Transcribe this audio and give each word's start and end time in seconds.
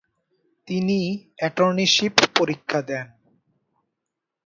তিনি 0.67 0.99
অ্যাটর্নীশিপ 1.37 2.13
পরীক্ষা 2.37 2.79
দেন। 2.81 3.07